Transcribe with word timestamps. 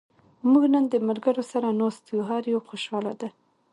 موږ 0.51 0.63
نن 0.73 0.83
د 0.93 0.95
ملګرو 1.07 1.43
سره 1.51 1.67
ناست 1.79 2.03
یو. 2.13 2.21
هر 2.29 2.43
یو 2.53 2.59
خوشحاله 2.67 3.13
دا. 3.19 3.29